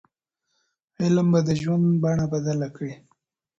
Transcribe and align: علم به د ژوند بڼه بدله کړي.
علم 1.01 1.27
به 1.33 1.39
د 1.47 1.49
ژوند 1.61 1.87
بڼه 2.03 2.25
بدله 2.33 2.67
کړي. 2.75 2.93